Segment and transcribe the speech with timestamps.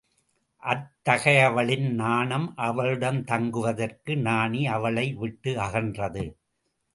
[0.63, 6.25] அத்தகையவளின் நாணம் அவளிடம் தங்குவதற்கு நாணி அவளை விட்டு அகன்றது.